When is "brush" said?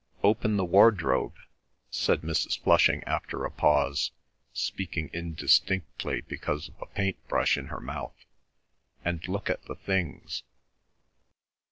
7.27-7.55